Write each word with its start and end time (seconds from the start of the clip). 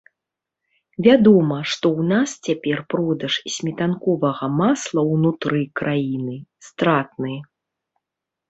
Вядома, 1.07 1.57
што 1.73 1.85
ў 1.91 2.01
нас 2.13 2.29
цяпер 2.47 2.81
продаж 2.93 3.33
сметанковага 3.57 4.45
масла 4.63 5.01
ўнутры 5.13 5.61
краіны 5.81 6.35
стратны. 6.71 7.33